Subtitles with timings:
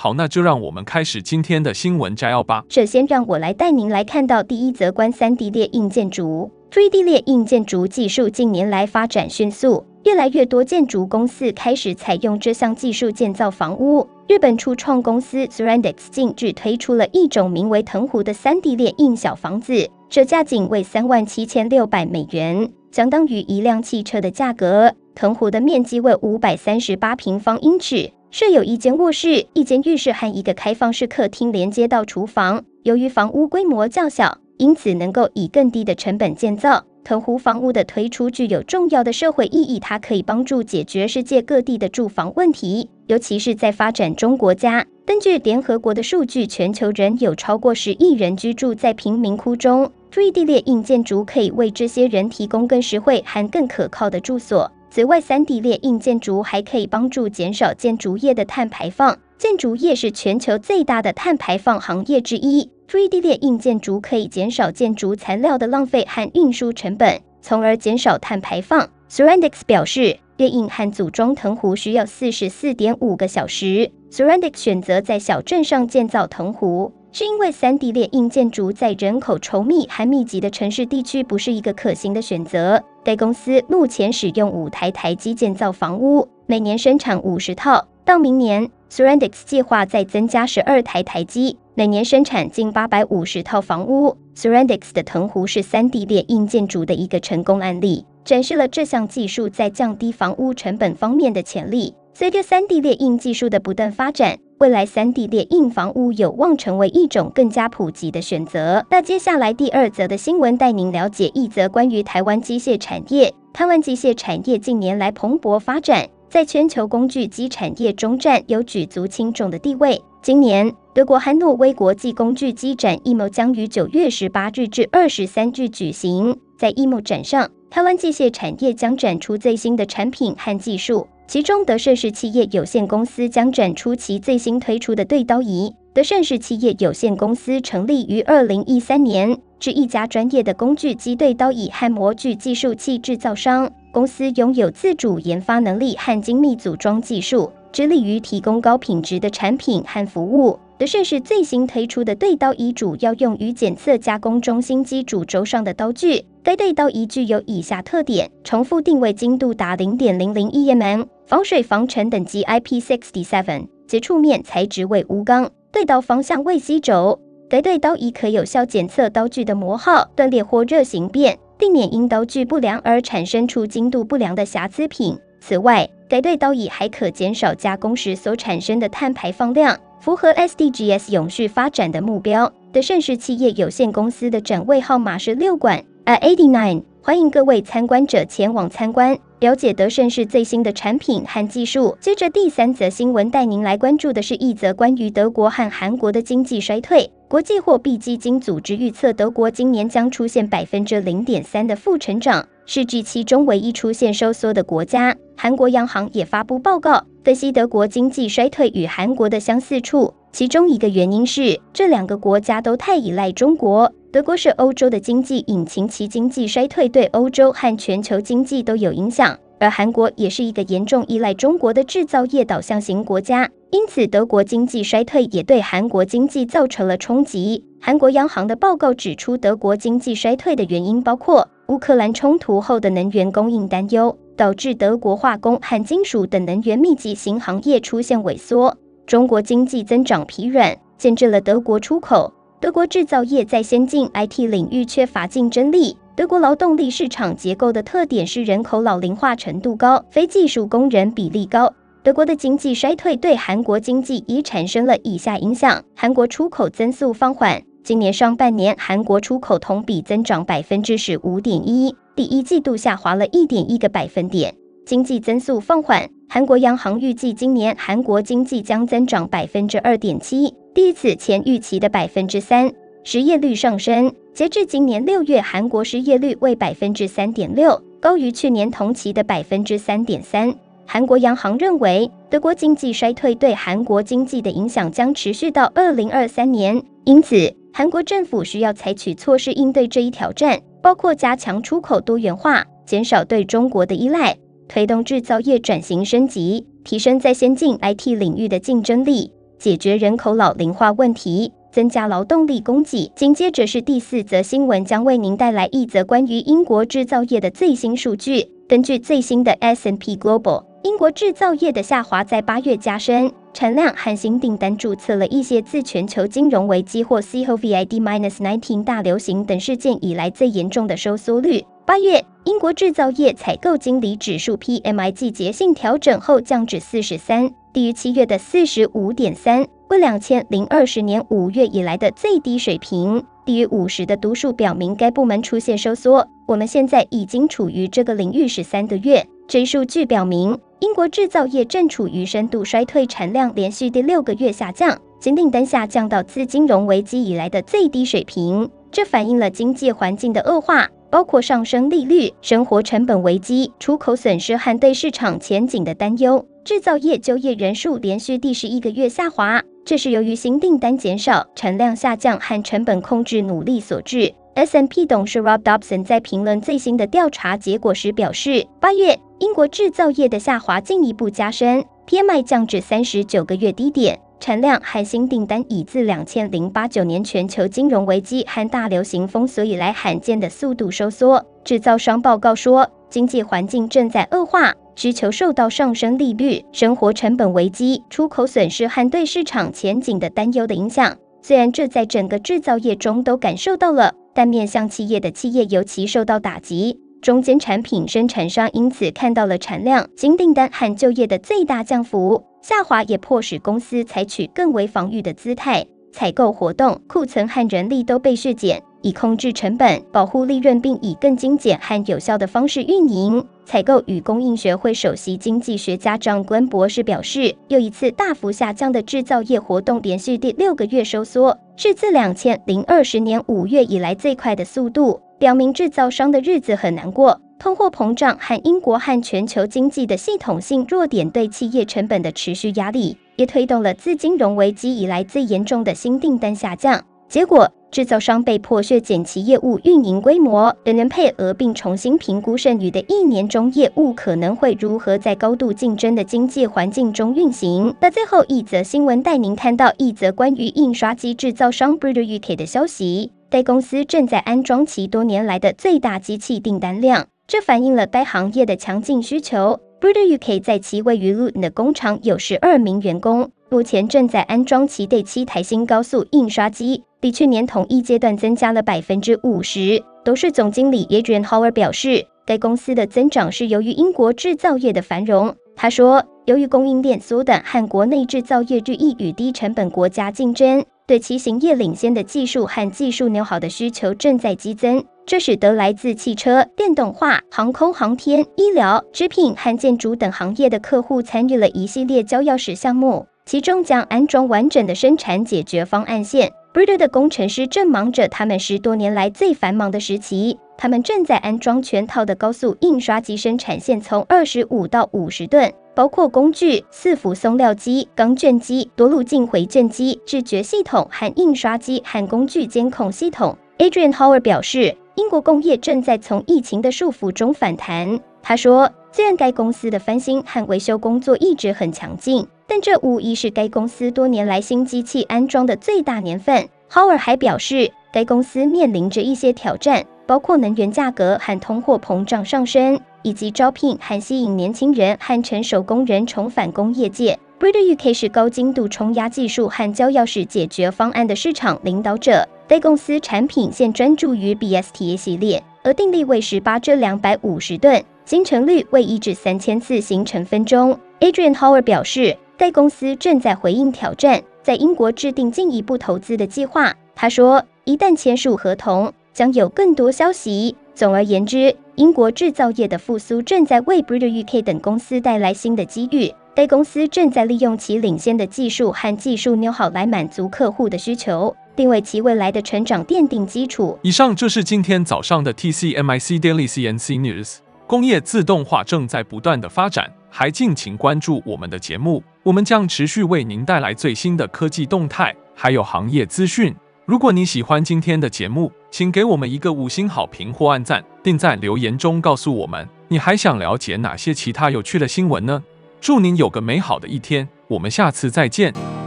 [0.00, 2.62] 好，那就让我们开始今天的新闻摘要吧。
[2.68, 6.48] 首先，让我来带您来看到第一则关 3D 列印建筑。
[6.70, 14.08] 3D 列印建筑技术近年来发展迅速，越来越多建筑公司开始采用这项技术建造房屋。
[14.28, 24.94] 日本初创公司 Surrendex 近日推出了一种名为藤壶的 3D 列印小房子，售价仅为三万七千六百美元，相当于一辆汽车的价格。
[25.16, 28.12] 藤壶的面积为五百三十八平方英尺。
[28.30, 32.62] 设有一间卧室、一间浴室和一个开放式客厅，连接到厨房。
[32.82, 36.84] 由于房屋规模较小，因此能够以更低的成本建造。
[37.04, 44.84] 藤湖房屋的推出具有重要的社会意义，它可以帮助解决世界各地的住房问题，尤其是在发展中国家。
[45.06, 49.90] 根据联合国的数据，全球仍有超过十亿人居住在贫民窟中。
[50.12, 54.70] 3D 列印建筑可以为这些人提供更实惠和更可靠的住所。
[54.98, 59.16] 此外，3D 列印建筑还可以帮助减少建筑业的碳排放。
[59.38, 62.68] 建筑业是全球最大的碳排放行业之一。
[62.88, 68.90] 3D 列印建筑可以减少建筑材料的浪费和运输成本，从而减少碳排放。
[69.08, 73.92] Surroundix 表示，列印和组装藤壶需要四十四点五个小时。
[74.10, 76.92] Surroundix 选择在小镇上建造藤壶。
[77.18, 82.80] 是因为 3D 列印建筑在人口稠密和密集的城市地区不是一个可行的选择。
[83.02, 87.88] 该公司目前使用五台台机建造房屋，每年生产五十套。
[88.04, 94.16] 到明年 s u r a n d i x 计划再增加十二台台机，每年生产近八百五十套房屋。
[94.36, 101.92] s u r a n d i x 的腾湖是 3D 列印建筑的一个成功案例，展示了这项技术在降低房屋成本方面的潜力。
[102.14, 108.84] 随着 3D 列印技术的不断发展，未来 3D 列印房屋有望成为一种更加普及的选择。
[108.90, 113.32] 那接下来第二则的新闻带您了解一则关于台湾机械产业。
[113.52, 120.02] 台湾机械产业近年来蓬勃发展，在全球工具机产业中占有举足轻重的地位。
[120.20, 126.36] 今年，德国汉诺威国际工具机展 EMO 将于九月十八日至二十三日举行。
[126.56, 131.06] 在 EMO 展上，台湾机械产业将展出最新的产品和技术。
[131.28, 135.70] 其中，德胜士企业有限公司将展出其最新推出的对刀仪。
[135.92, 143.70] 德胜士企业有限公司成立于二零一三年，是一家专业的工具机对刀仪和模具计数器制造商。
[143.92, 150.58] 公司拥有自主研发能力和精密组装技术，致力于提供高品质的产品和服务。
[150.78, 156.24] 德胜是最新推出的对刀仪主要用于检测加工中心机主轴上的刀具。
[156.44, 161.04] 该对刀仪具有以下特点：重复定位精度达零点零零一 mm。
[161.26, 167.18] 防水防尘等级 IP67，接触面材质为钨钢，对刀方向为 C 轴。
[167.50, 175.18] 该对刀仪可有效检测刀具的磨耗、断裂或热形变，避免因刀具不良而产生出精度不良的瑕疵品。
[175.40, 182.52] 此外，该对刀仪还可减少加工时所产生的碳排放量，符合 SDGs 永续发展的目标。
[182.72, 189.18] 德胜市企业有限公司的展位号码是六馆 A eighty nine，欢迎各位参观者前往参观。
[189.40, 191.96] 了解德胜市最新的产品和技术。
[192.00, 197.10] 接着第三则新闻带您来关注的是一则关于德国和韩国的经济衰退。
[197.28, 205.14] 国际货币基金组织预测德国今年将出现百分之零点三的负成长，是继其中唯一出现收缩的国家。
[205.36, 213.92] 韩国央行也发布报告，分析德国经济衰退与韩国的相似处，其中一个原因是这两个国家都太依赖中国。
[214.10, 219.38] 德国是欧洲的经济引擎，其经济衰退对欧洲和全球经济都有影响。
[219.60, 227.64] 而韩国也是一个严重依赖中国的制造业导向型国家，因此德国经济衰退也对韩国经济造成了冲击。
[227.80, 238.72] 韩国央行的报告指出，德国经济衰退的原因包括乌克兰冲突后的能源供应担忧，导致德国化工和金属等能源密集型行业出现萎缩；
[239.06, 242.32] 中国经济增长疲软，限制了德国出口。
[242.60, 245.96] 德国制造业在先进 IT 领域缺乏竞争力。
[246.18, 251.72] 德国劳动力市场结构的特点是人口老龄化程度高，非技术工人比例高。
[252.02, 264.52] 德国的经济衰退对韩国经济已产生了以下影响：韩国出口增速放缓，今年上半年韩国出口同比增长百分之十五点一，第一季度下滑了一点一个百分点。
[264.84, 270.52] 经济增速放缓，韩国央行预计今年韩国经济将增长百分之二点七。
[270.74, 272.68] 第一次前预期的百分之三。
[273.10, 280.54] 失业率上升，截至今年六月，韩国失业率为百分之三点六，高于去年同期的百分之三点三。
[280.84, 294.36] 韩国央行认为，德国经济衰退对韩国经济的影响将持续到二零二三年，因此韩国政府需要采取措施应对这一挑战，包括加强出口多元化，减少对中国的依赖，
[294.68, 301.50] 推动制造业转型升级，提升在先进 IT 领域的竞争力，解决人口老龄化问题。
[301.70, 303.10] 增加劳动力供给。
[303.14, 308.50] 紧接着是第四则新闻，将为您带来一则关于英国制造业的最新数据。
[308.68, 321.64] 根据最新的 S&P Global，英国制造业的下滑在八月加深，产量和新订单注册了一些自全球金融危机或 COVID minus 19大流行等事件以来最严重的收缩率。
[321.86, 329.66] 八月，英国制造业采购经理指数 PMI 季节性调整后降至四十三，低于七月的四十五点三。
[329.88, 336.28] 为两千零二十年五月以来的最低水平，低于五十的读数表明该部门出现收缩。
[336.46, 339.26] 我们现在已经处于这个领域十三个月。
[339.46, 348.68] 这一数据表明，英国制造业正处于深度衰退，产量连续第六个月下降，仅订单下降到自金融危机以来的最低水平。
[348.92, 356.44] 这反映了经济环境的恶化，包括上升利率、生活成本危机、出口损失和对市场前景的担忧。
[356.64, 359.62] 制造业就业人数连续第十一个月下滑。
[359.86, 364.34] 这是由于新订单减少、产量下降和成本控制努力所致。
[364.54, 381.44] S&P 董事 Rob Dobson 在评论最新的调查结果时表示，八月英国制造业的下滑进一步加深，PMI 降至三十九个月低点，产量和新订单以自两千零八九年全球金融危机和大流行封锁以来罕见的速度收缩。
[381.64, 384.72] 制造商报告说，经济环境正在恶化。
[384.96, 391.16] 需求受到上升利率、生活成本危机、出口损失和对市场前景的担忧的影响。
[391.40, 396.98] 虽然这在整个制造业中都感受到了，但面向企业的企业尤其受到打击。
[397.20, 402.44] 中间产品生产商因此看到了产量、新订单和就业的最大降幅。
[402.62, 408.82] 下滑也迫使公司采取更为防御的姿态，采购活动、库存和人力都被削减。
[409.00, 413.46] 以控制成本、保护利润，并以更精简和有效的方式运营。
[413.64, 427.40] 采购与供应学会首席经济学家张根博士表示，又一次大幅下降的制造业活动连续第六个月收缩，是自两千零二十年五月以来最快的速度，表明制造商的日子很难过。
[427.58, 437.02] 通货膨胀和英国和全球经济的系统性弱点对企业成本的持续压力，也推动了自金融危机以来最严重的新订单下降。
[437.28, 447.94] 结果，制造商被迫削减其业务运营规模、人员配额，并重新评估剩余的一年中业务可能会如何在高度竞争的经济环境中运行。
[448.00, 459.80] 那最后一则新闻带您看到一则关于印刷机制造商 Brüder UK 的消息，该公司正在安装其多年来的最大机器订单量，这反映了该行业的强劲需求。
[460.00, 467.02] Brüder UK 在其位于 Luton 的工厂有十二名员工，目前正在安装其第七台新高速印刷机。
[467.20, 470.04] 比去年同一阶段增加了百分之五十。
[470.24, 475.56] 董事总经理 Adrian Howard 表示，该公司的增长是由于英国制造业的繁荣。
[475.74, 485.02] 他说，由于供应链缩短和国内制造业日益与低成本国家竞争，对其行业领先的技术和技术友好的需求正在激增。
[485.24, 496.52] 这使得来自汽车、电动化、航空航天、医疗、食品和建筑等行业的客户参与了一系列交钥匙项目，其中将安装完整的生产解决方案线。
[496.74, 500.58] Brüder 的工程师正忙着他们十多年来最繁忙的时期。
[500.76, 513.56] 他们正在安装全套的高速印刷机生产线，从二十五到五十吨，包括工具、四幅松料机、钢卷机、多路径回卷机、视觉系统和印刷机和工具监控系统。
[513.78, 518.20] Adrian Howard 表示，英国工业正在从疫情的束缚中反弹。
[518.40, 522.46] 他说，虽然该公司的翻新和维修工作一直很强劲。
[522.68, 526.68] 但这无疑是该公司多年来新机器安装的最大年份。
[526.90, 537.38] Howard 还表示，该公司面临着一些挑战，包括能源价格和通货膨胀上升，以及招聘和吸引年轻人和成熟工人重返工业界。
[537.58, 542.46] Brüder UK 是高精度冲压技术和焦钥匙解决方案的市场领导者。
[542.68, 550.98] 该公司产品现专注于 BSTA 系列，而订立为十八至两百五十吨，行程率为一至三千次行程分钟。
[551.20, 552.36] Adrian Howard 表示。
[552.58, 556.92] 该公司正在回应挑战，在英国制定进一步投资的计划。
[557.14, 560.74] 他说，一旦签署合同，将有更多消息。
[560.92, 566.34] 总而言之，英国制造业的复苏正在为 Brüder UK 等公司带来新的机遇。
[566.52, 573.96] 该公司正在利用其领先的技术和技术 know-how 来满足客户的需求，并为其未来的成长奠定基础。
[574.02, 577.58] 以上就是今天早上的 TCMIC Daily CNC News。
[577.86, 586.74] 工业自动化正在不断的发展，还敬请关注我们的节目，我们将持续为您带来最新的科技动态，还有行业资讯。
[587.06, 595.62] 如果你喜欢今天的节目，请给我们一个五星好评或按赞，并在留言中告诉我们你还想了解哪些其他有趣的新闻呢？
[596.00, 598.97] 祝您有个美好的一天，我们下次再见。